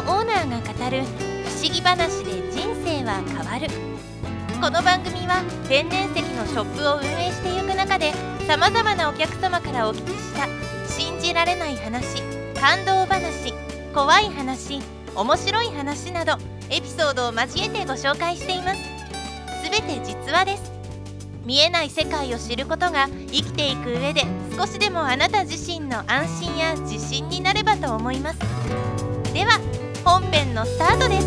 [0.00, 1.02] オーナーが語る
[1.44, 3.68] 不思議話で人生は変わる。
[4.60, 8.12] この番組は天然石のショップを運営していく中で
[8.46, 10.46] さまざまなお客様からお聞きした
[10.90, 12.22] 信じられない話
[12.58, 13.54] 感動話
[13.94, 14.80] 怖い話
[15.14, 16.36] 面白い話など
[16.70, 18.80] エピソードを交えてご紹介しています。
[19.64, 20.72] すべて実話です。
[21.44, 24.24] 見えない世界を知ることが生きていく上で
[24.56, 28.38] 少しでもあなた自身の安心や自信になればと思います。
[29.32, 29.58] では
[30.04, 31.26] 本編のスタートです。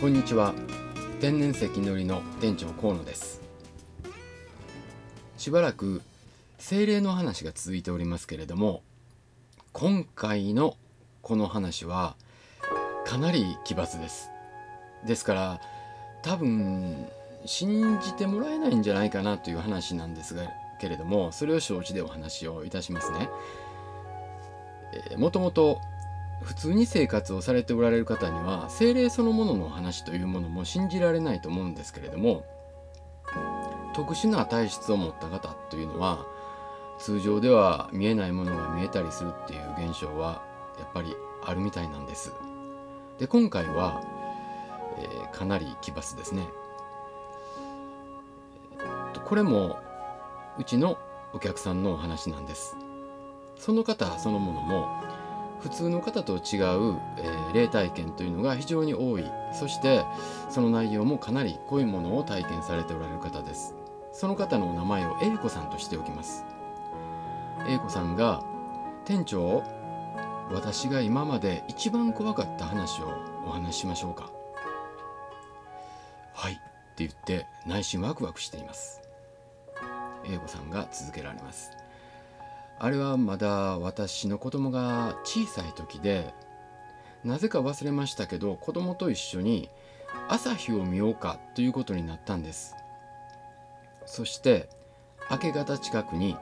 [0.00, 0.54] こんにちは。
[1.20, 3.40] 天然石のりの店長河野です。
[5.38, 6.02] しばらく
[6.58, 8.82] 精霊の話が続いておりますけれども
[9.72, 10.76] 今回の
[11.22, 12.16] この話は
[13.04, 14.30] かなり奇抜です。
[15.06, 15.60] ですから
[16.22, 17.06] 多分
[17.46, 20.42] 信じてもらえないんじゃないかなという話なんですが
[20.78, 23.28] けれどもそれを承知でお話をいたしますね、
[25.10, 25.80] えー、もともと
[26.42, 32.44] 普通に生活をされておられる方には精霊そのものの話というものも信じられないと思うんですけれども
[33.94, 36.26] 特殊な体質を持った方というのは
[36.98, 40.42] 通常では見えないものが見えたりするっていう現象は
[40.78, 41.14] やっぱり
[41.44, 42.32] あるみたいなんです。
[43.18, 44.02] で今回は、
[44.98, 46.46] えー、かなり奇抜ですね。
[49.26, 49.78] これも
[50.58, 50.98] うちの
[51.32, 52.76] お客さんのお話なんです。
[53.56, 54.88] その方そのものも
[55.60, 56.40] 普通の方と違う、
[57.16, 59.24] えー、霊体験というのが非常に多い。
[59.52, 60.04] そして
[60.50, 63.74] その内容もかなり濃いものを体験されておられる方です。
[64.12, 66.44] その方のお名前を A 子さんとしておきます。
[67.66, 68.44] A 子さんが
[69.06, 69.62] 店長
[70.52, 73.06] 私が今まで一番怖かった話を
[73.46, 74.30] お話ししましょうか。
[76.34, 76.62] はいって
[76.98, 79.03] 言って内心ワクワクしています。
[80.26, 81.70] A 子さんが続けられます。
[82.78, 86.34] あれはまだ私の子供が小さい時で
[87.22, 89.70] なぜか忘れましたけど子供と一緒に
[90.28, 92.74] 朝日を見ようかということになったんです。
[94.06, 94.68] そして
[95.30, 96.36] 明け方近くに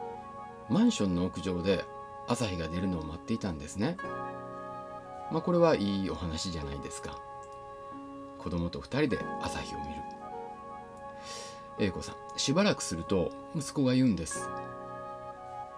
[0.68, 1.84] マンションの屋上で
[2.28, 3.96] 朝日が出るのを待っていたんですね。
[5.30, 7.18] まあこれはいいお話じゃないですか。
[8.38, 10.21] 子供と2人で朝日を見る。
[11.78, 14.48] A 子さんしばらくすると息子が言うんです。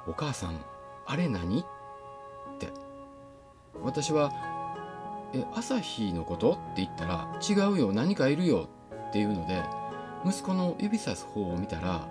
[0.06, 0.58] お母さん
[1.06, 1.60] あれ何？
[1.60, 1.64] っ
[2.58, 2.68] て。
[3.82, 4.32] 私は
[5.34, 8.68] 「え朝日のこと?」って言ったら「違うよ何かいるよ」
[9.08, 9.62] っていうので
[10.24, 12.06] 息子の指さす方を見たら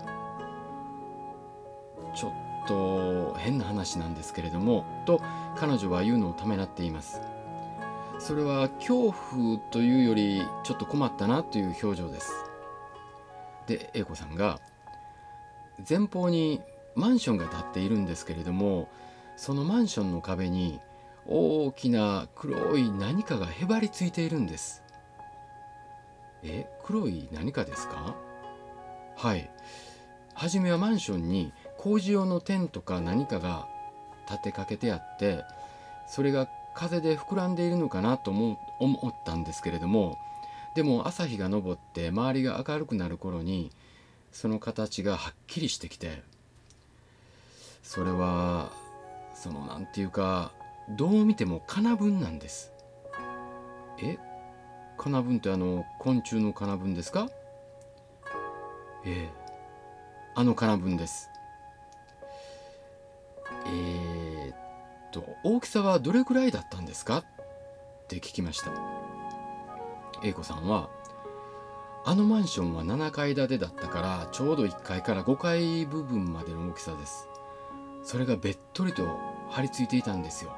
[2.14, 2.32] ちょっ
[2.68, 5.20] と変な話なんですけれどもと
[5.56, 7.20] 彼女は言うのをためらっています。
[8.18, 12.32] それは恐怖というよりちょっと困ったなという表情です。
[13.66, 14.60] で A 子さんが
[15.88, 16.60] 前方に
[16.94, 18.88] マンションが建っているんですけれども
[19.36, 20.80] そのマンションの壁に
[21.26, 24.82] 大きな黒い何かがへばりついているんです。
[26.42, 28.14] え黒い何かですか？
[29.16, 29.50] はい。
[30.34, 33.66] 初めはマンションに工事用のテントか何かが
[34.28, 35.42] 立てかけてあって
[36.06, 38.58] それが風で膨らんでいるのかなと思
[39.08, 40.18] ったんですけれども
[40.74, 43.70] でも朝日が昇って周りが明るくなる頃に
[44.32, 46.22] その形がはっきりしてきて
[47.82, 48.72] それは
[49.34, 50.52] その何て言うか
[50.96, 52.72] どう見てもカナブンなんです。
[54.02, 54.18] え？
[54.98, 57.28] カナブンってあの昆虫のカナブンですか？
[59.04, 59.30] ええ。
[60.34, 61.30] あのカナブンです。
[63.66, 64.56] えー、っ
[65.12, 67.18] と大きさはどれくらいだったんですか？
[67.18, 67.24] っ
[68.08, 69.03] て聞きました。
[70.22, 70.88] A 子さんは
[72.04, 77.28] あのマンションは7階建てだったからちょうど1階から5階部分までの大きさです。
[78.02, 80.54] それがべっとりと張り付いていたんですよ。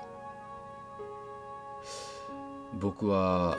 [2.75, 3.57] 僕は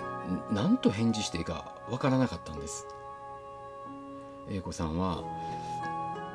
[0.52, 2.88] 何と返事していいかわからなかったんです。
[4.50, 5.24] 英子さんは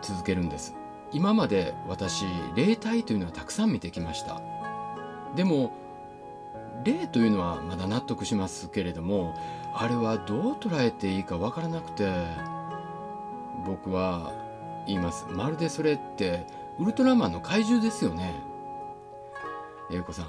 [0.02, 0.74] 続けるんです。
[1.12, 2.24] 今まで私
[2.56, 4.40] 霊体というのはたくさん見てきました。
[5.36, 5.72] でも
[6.84, 9.34] 霊というのはまだ納得しますけれども
[9.74, 12.10] あれはどう捉えていいかわからなくて
[13.66, 14.32] 僕は
[14.86, 15.26] 言います。
[15.28, 16.46] まるでそれって
[16.78, 18.34] ウルトラマンの怪獣ですよね。
[19.90, 20.26] 英子さん。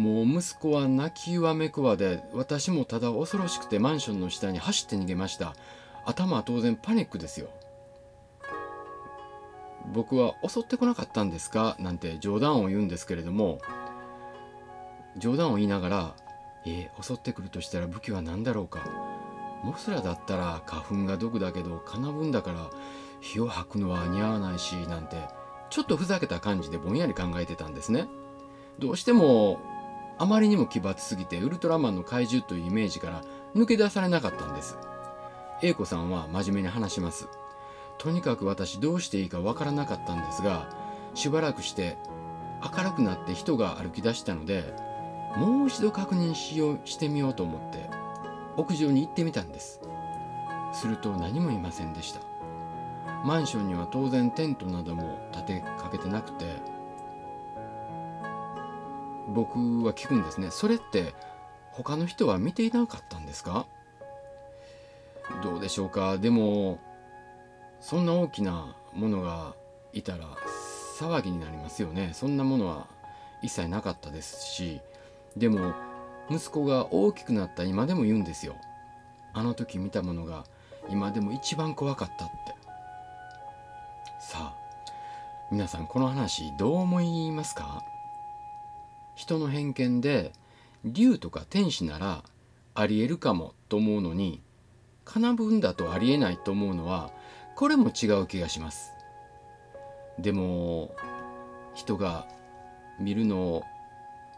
[0.00, 5.54] もう息子は泣きわめくわで私もただ恐ろしくてマンションの下に走って逃げました。
[6.06, 7.48] 頭は当然パニックですよ。
[9.92, 11.76] 僕は襲ってこなかったんですか？
[11.80, 13.58] なんて冗談を言うんですけれども
[15.16, 16.14] 冗談を言いながら
[16.66, 18.80] 「えー、襲ってくるとしたら武器は何だろうか
[19.62, 22.70] モスラだったら花粉が毒だけどカナブンだから
[23.20, 25.16] 火を吐くのは似合わないしなんて
[25.70, 28.06] ちょっとふざけた感じでぼんやり考えてたんですね。
[28.78, 29.58] どうしても
[30.18, 33.22] あまりにも奇抜すぎてウルトラマンの怪獣というイメージから
[33.54, 34.76] 抜け出されなかったんです。
[35.62, 37.28] A 子さんは真面目に話します。
[37.98, 40.70] とにかく私どうしていいかわからなかったんですが
[41.14, 41.98] しばらくして
[42.62, 44.72] 明るくなって人が歩き出したので
[45.38, 47.88] もう一度確認しようしてみようと思って
[48.56, 49.80] 屋上に行ってみたんです。
[50.72, 52.20] すると何もいませんでした。
[53.24, 56.44] マンションには当然テントなども立てかけてなくて
[59.28, 60.50] 僕は聞くんですね。
[60.50, 61.14] それって
[61.70, 63.66] 他の人は見ていなかったんですか？
[65.42, 66.18] どうでしょうか？
[66.18, 66.78] でも
[67.80, 69.54] そんな大きなものが
[69.92, 70.24] いたら
[70.98, 72.10] 騒ぎになりますよね。
[72.12, 72.88] そんなものは
[73.42, 74.80] 一切なかったですし
[75.36, 75.74] でも
[76.30, 78.56] 息子が大きくなった今でも言うんですよ。
[79.32, 80.44] あの時見たものが
[80.90, 82.34] 今でも一番怖かったって。
[84.20, 84.54] さあ
[85.50, 87.82] 皆さんこの話どう思いますか？
[89.14, 90.32] 人の偏見で
[90.84, 92.22] 竜とか天使なら
[92.74, 94.42] ありえるかもと思うのに
[95.04, 97.10] カナブンだとありえないと思うのは
[97.56, 98.92] これも違う気がします。
[100.18, 100.94] でも
[101.74, 102.26] 人が
[103.00, 103.62] 見るの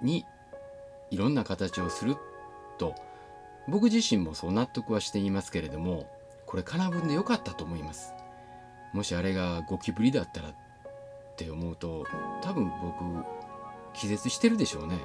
[0.02, 0.24] に
[1.10, 2.16] いろんな形をする
[2.78, 2.94] と。
[3.68, 6.10] 僕自身もそう納得はしていますけれども
[6.46, 8.12] これカナブンで良かったと思います。
[8.92, 10.54] もしあれがゴキブリだったらっ
[11.36, 12.04] て思うと
[12.42, 13.04] 多分僕
[13.92, 14.98] 気絶してるでしょうね。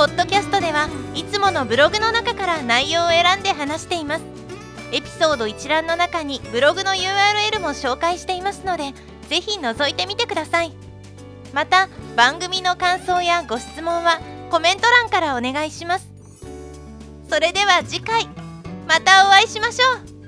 [0.00, 4.24] ポッドキャストではいつものブログの中から内容を選んで話しています。
[4.92, 8.94] エピソード一覧の中にブログの URL も紹介していますので
[9.28, 10.72] ぜひ覗いてみてください。
[11.52, 16.08] また番組の感想やご質問はコメント欄からお願いします。
[17.28, 18.26] それでは次回
[18.88, 20.19] またお会いしましょう。